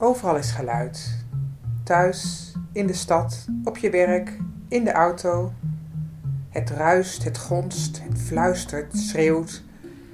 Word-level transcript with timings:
Overal 0.00 0.36
is 0.36 0.50
geluid. 0.50 1.24
Thuis, 1.84 2.52
in 2.72 2.86
de 2.86 2.92
stad, 2.92 3.46
op 3.64 3.76
je 3.76 3.90
werk, 3.90 4.38
in 4.68 4.84
de 4.84 4.92
auto. 4.92 5.52
Het 6.48 6.70
ruist, 6.70 7.24
het 7.24 7.38
gonst, 7.38 8.02
het 8.02 8.18
fluistert, 8.18 8.96
schreeuwt 8.96 9.64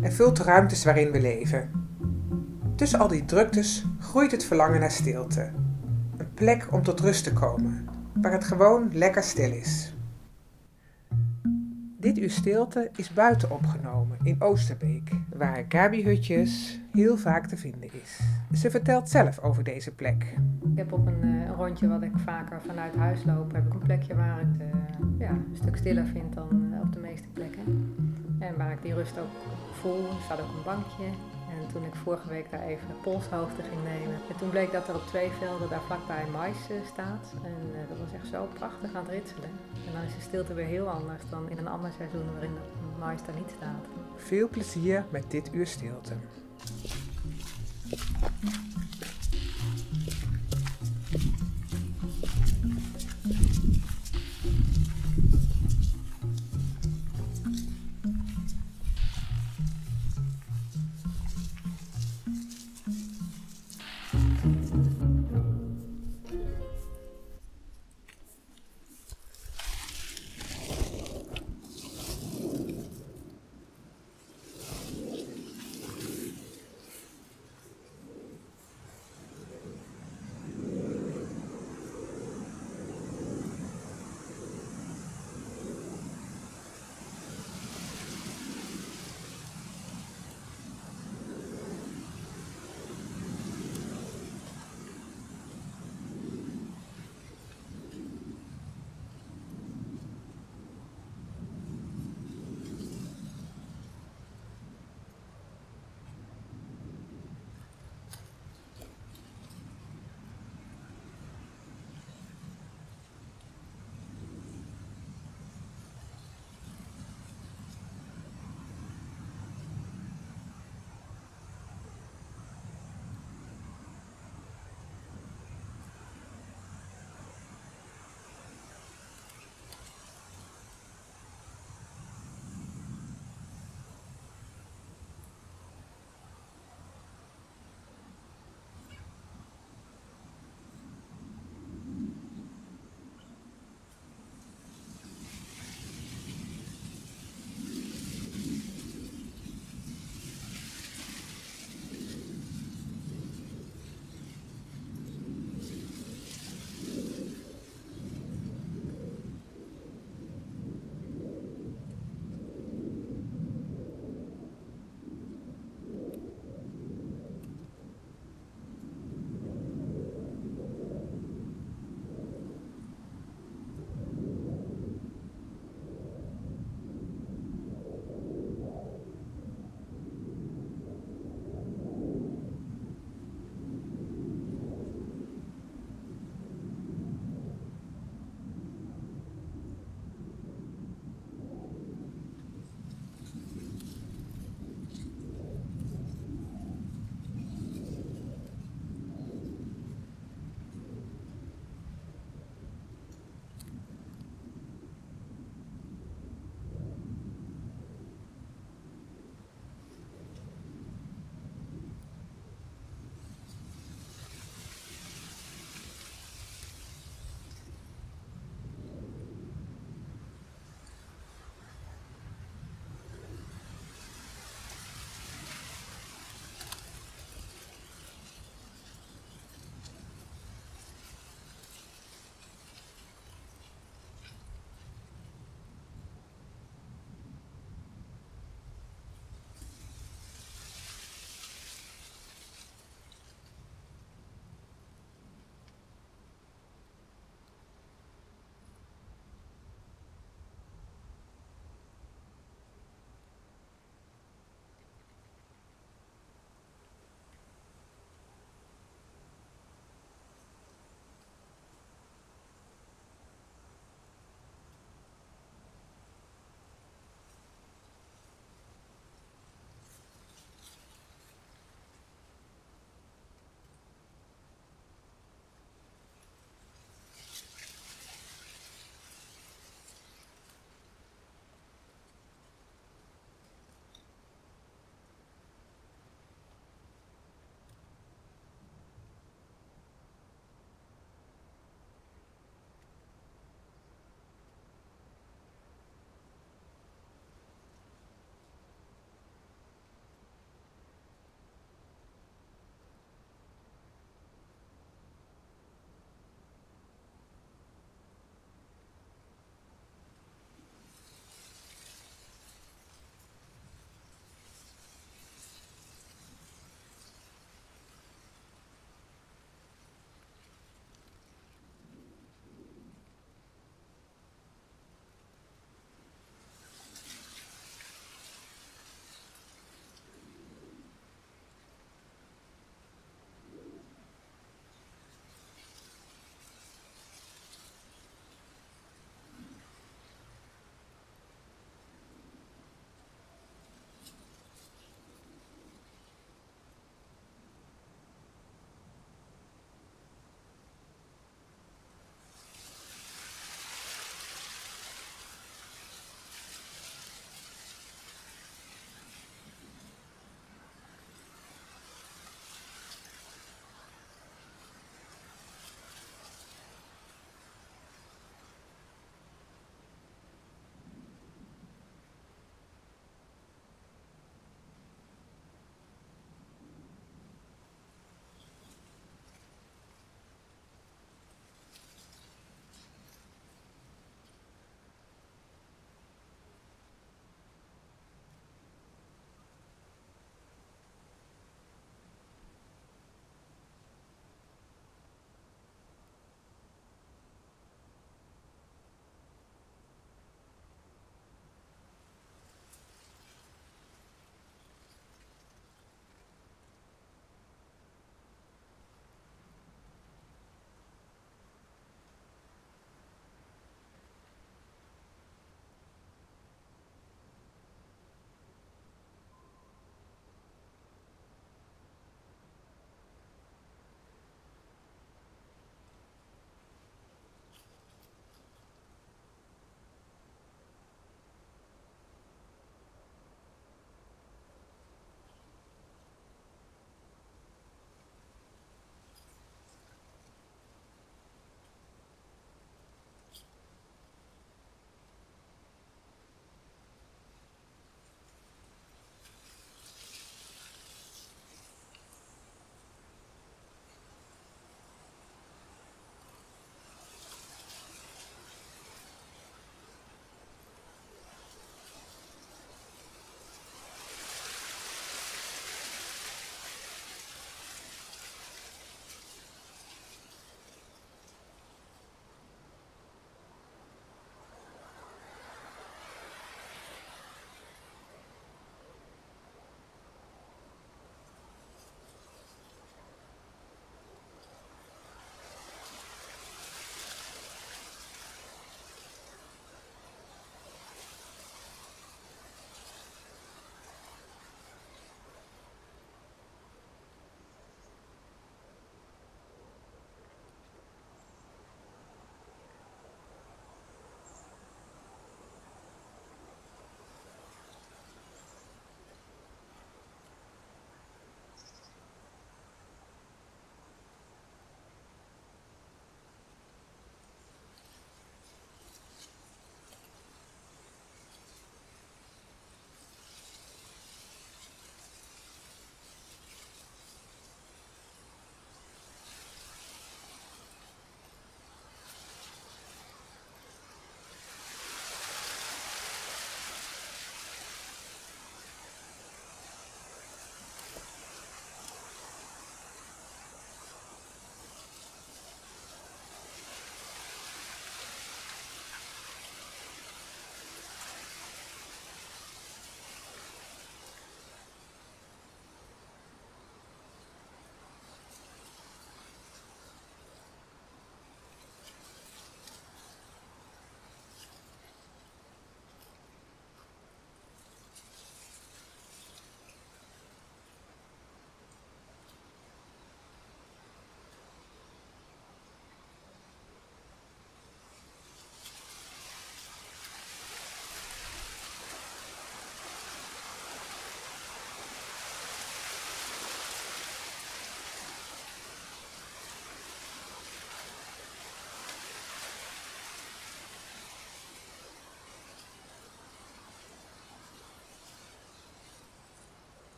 en 0.00 0.12
vult 0.12 0.36
de 0.36 0.42
ruimtes 0.42 0.84
waarin 0.84 1.10
we 1.10 1.20
leven. 1.20 1.70
Tussen 2.76 2.98
al 2.98 3.08
die 3.08 3.24
druktes 3.24 3.84
groeit 3.98 4.30
het 4.30 4.44
verlangen 4.44 4.80
naar 4.80 4.90
stilte. 4.90 5.50
Een 6.16 6.34
plek 6.34 6.66
om 6.70 6.82
tot 6.82 7.00
rust 7.00 7.24
te 7.24 7.32
komen, 7.32 7.88
waar 8.14 8.32
het 8.32 8.44
gewoon 8.44 8.90
lekker 8.92 9.22
stil 9.22 9.52
is. 9.52 9.89
Dit 12.00 12.18
uur 12.18 12.30
stilte 12.30 12.90
is 12.96 13.12
buiten 13.12 13.50
opgenomen 13.50 14.18
in 14.22 14.36
Oosterbeek, 14.38 15.10
waar 15.36 15.64
Gabi 15.68 16.04
Hutjes 16.04 16.80
heel 16.92 17.16
vaak 17.16 17.46
te 17.46 17.56
vinden 17.56 17.90
is. 18.02 18.20
Ze 18.60 18.70
vertelt 18.70 19.08
zelf 19.08 19.38
over 19.38 19.64
deze 19.64 19.94
plek. 19.94 20.36
Ik 20.70 20.76
heb 20.76 20.92
op 20.92 21.06
een, 21.06 21.24
uh, 21.24 21.50
rondje 21.56 21.88
wat 21.88 22.02
ik 22.02 22.12
vaker 22.16 22.60
vanuit 22.66 22.96
huis 22.96 23.24
loop, 23.24 23.52
heb 23.52 23.66
ik 23.66 23.72
een 23.72 23.78
plekje 23.78 24.14
waar 24.14 24.40
ik 24.40 24.46
het 24.58 25.00
uh, 25.00 25.18
ja, 25.18 25.30
een 25.30 25.56
stuk 25.56 25.76
stiller 25.76 26.06
vind 26.06 26.34
dan 26.34 26.70
uh, 26.72 26.80
op 26.80 26.92
de 26.92 27.00
meeste 27.00 27.28
plekken. 27.28 27.94
En 28.38 28.56
waar 28.56 28.72
ik 28.72 28.82
die 28.82 28.94
rust 28.94 29.18
ook 29.18 29.30
voel. 29.72 30.06
Er 30.06 30.22
staat 30.24 30.40
ook 30.40 30.48
een 30.56 30.64
bankje. 30.64 31.04
En 31.60 31.72
toen 31.72 31.84
ik 31.84 31.94
vorige 31.94 32.28
week 32.28 32.50
daar 32.50 32.62
even 32.62 33.00
polshoogte 33.02 33.62
ging 33.62 33.82
nemen. 33.84 34.14
En 34.28 34.36
toen 34.38 34.50
bleek 34.50 34.72
dat 34.72 34.88
er 34.88 34.94
op 34.94 35.06
twee 35.06 35.30
velden 35.30 35.68
daar 35.68 35.80
vlakbij 35.80 36.26
mais 36.32 36.56
staat. 36.86 37.34
En 37.42 37.86
dat 37.88 37.98
was 37.98 38.12
echt 38.12 38.26
zo 38.26 38.48
prachtig 38.54 38.94
aan 38.94 39.02
het 39.02 39.12
ritselen. 39.12 39.50
En 39.86 39.92
dan 39.92 40.02
is 40.02 40.14
de 40.14 40.20
stilte 40.20 40.54
weer 40.54 40.66
heel 40.66 40.88
anders 40.88 41.22
dan 41.30 41.48
in 41.48 41.58
een 41.58 41.68
ander 41.68 41.92
seizoen 41.92 42.32
waarin 42.32 42.54
de 42.54 42.98
mais 42.98 43.24
daar 43.24 43.36
niet 43.36 43.52
staat. 43.56 43.86
Veel 44.16 44.48
plezier 44.48 45.04
met 45.10 45.30
dit 45.30 45.54
uur 45.54 45.66
stilte. 45.66 46.14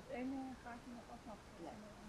het 0.00 0.10
ene 0.18 0.38
gaatje 0.62 0.90
nog 0.96 1.06
afmaken. 1.14 1.46
Nee. 1.62 1.99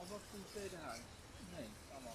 Och 0.00 0.06
vad 0.10 0.20
funkar 0.20 0.60
det 0.70 0.82
här? 0.86 0.98
Nej, 1.52 1.68
samma. 1.90 2.10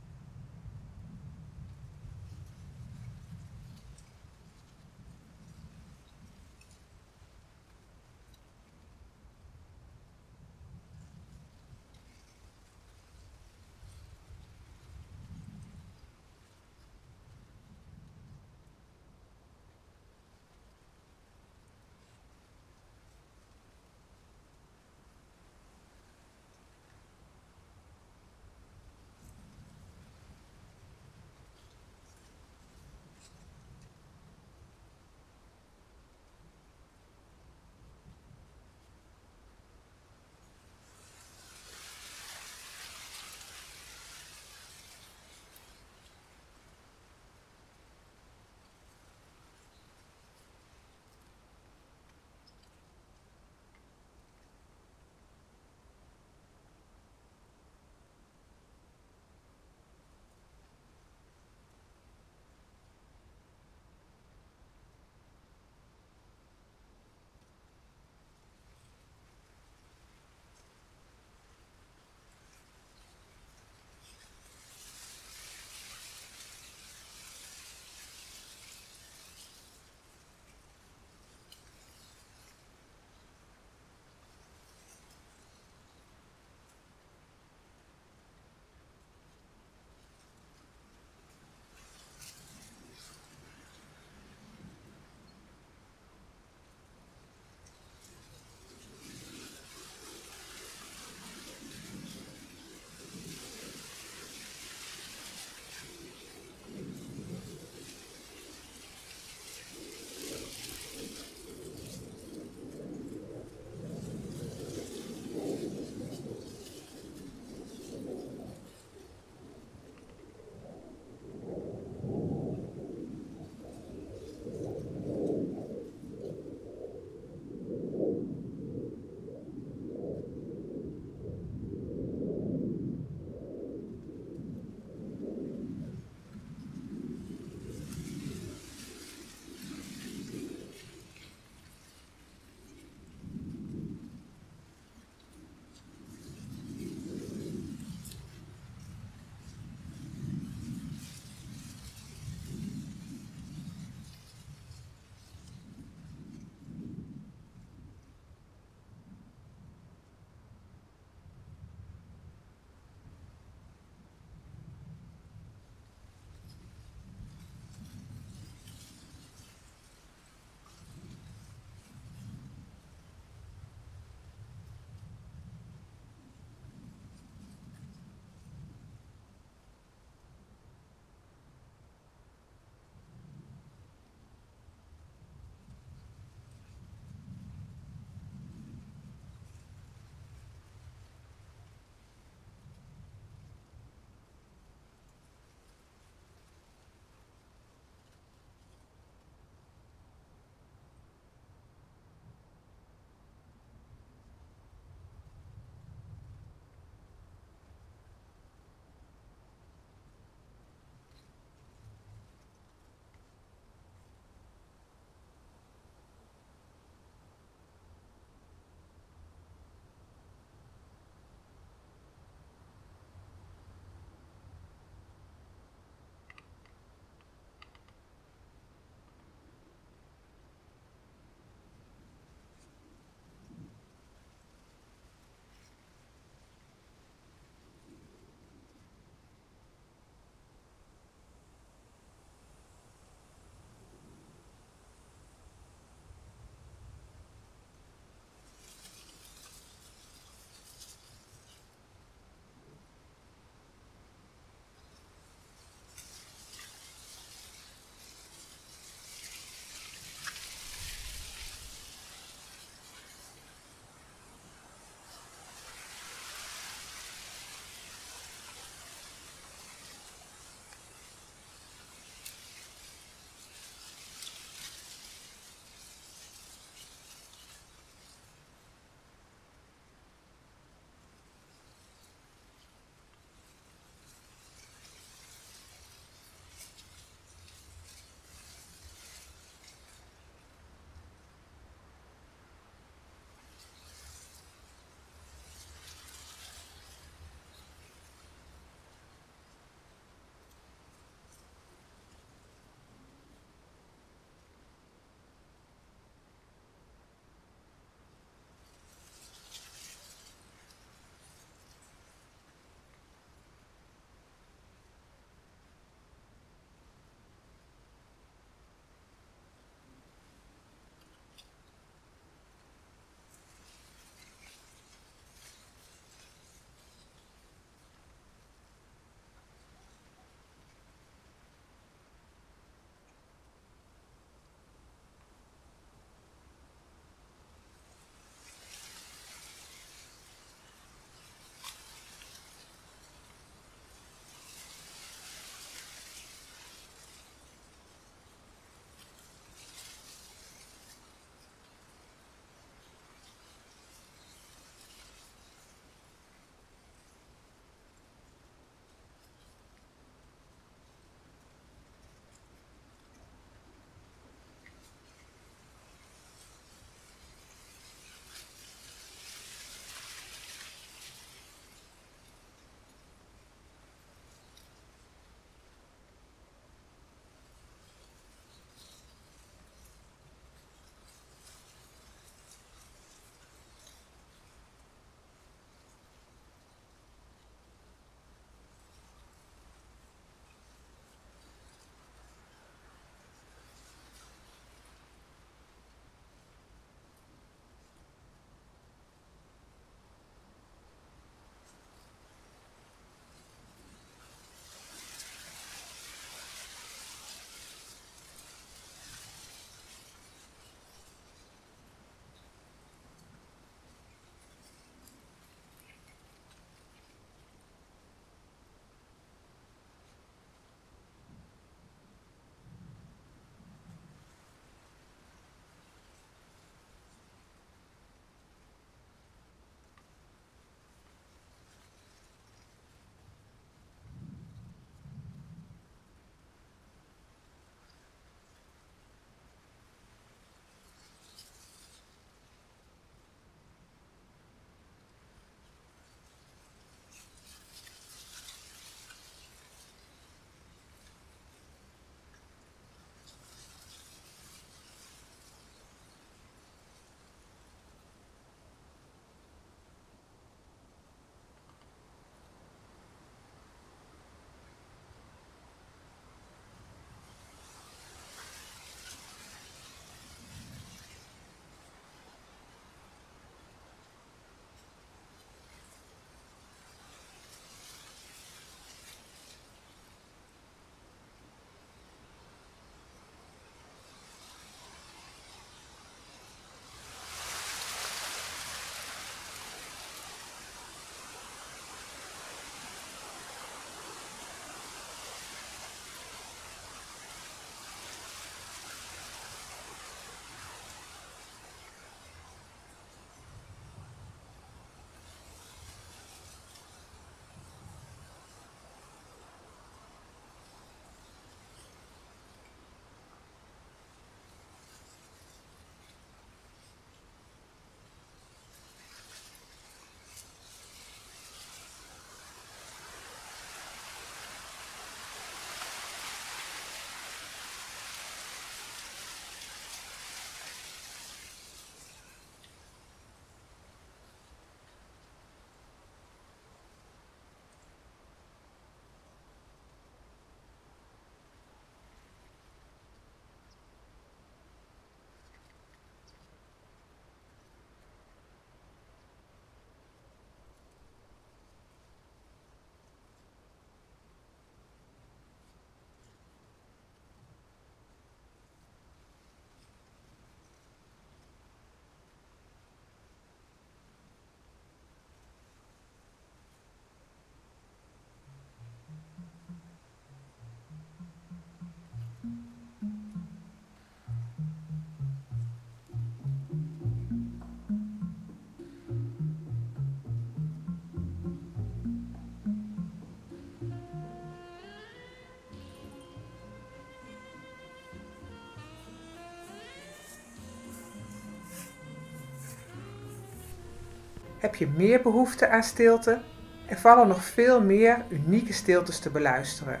Heb 594.60 594.74
je 594.74 594.88
meer 594.88 595.22
behoefte 595.22 595.68
aan 595.68 595.82
stilte? 595.82 596.40
Er 596.86 596.98
vallen 596.98 597.28
nog 597.28 597.44
veel 597.44 597.82
meer 597.82 598.24
unieke 598.28 598.72
stiltes 598.72 599.18
te 599.18 599.30
beluisteren. 599.30 600.00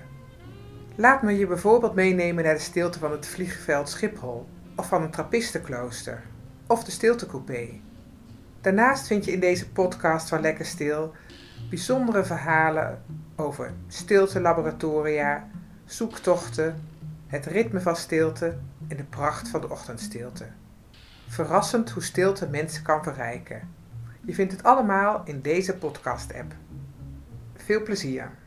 Laat 0.94 1.22
me 1.22 1.38
je 1.38 1.46
bijvoorbeeld 1.46 1.94
meenemen 1.94 2.44
naar 2.44 2.54
de 2.54 2.60
stilte 2.60 2.98
van 2.98 3.10
het 3.10 3.26
vliegveld 3.26 3.88
Schiphol, 3.88 4.48
of 4.76 4.88
van 4.88 5.02
een 5.02 5.10
trappistenklooster, 5.10 6.22
of 6.66 6.84
de 6.84 6.90
stiltecoupé. 6.90 7.68
Daarnaast 8.60 9.06
vind 9.06 9.24
je 9.24 9.32
in 9.32 9.40
deze 9.40 9.70
podcast 9.70 10.28
van 10.28 10.40
Lekker 10.40 10.66
Stil 10.66 11.12
bijzondere 11.68 12.24
verhalen 12.24 13.02
over 13.36 13.72
stiltelaboratoria, 13.88 15.48
zoektochten, 15.84 16.80
het 17.26 17.46
ritme 17.46 17.80
van 17.80 17.96
stilte 17.96 18.58
en 18.88 18.96
de 18.96 19.04
pracht 19.04 19.48
van 19.48 19.60
de 19.60 19.70
ochtendstilte. 19.70 20.46
Verrassend 21.28 21.90
hoe 21.90 22.02
stilte 22.02 22.48
mensen 22.48 22.82
kan 22.82 23.02
verrijken. 23.02 23.78
Je 24.24 24.34
vindt 24.34 24.52
het 24.52 24.62
allemaal 24.62 25.22
in 25.24 25.40
deze 25.40 25.74
podcast-app. 25.74 26.54
Veel 27.56 27.82
plezier! 27.82 28.39